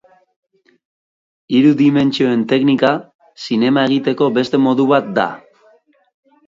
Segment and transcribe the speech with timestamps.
[1.57, 2.93] Hiru dimentsioen teknika
[3.47, 5.33] zinema egiteko beste modu bat da.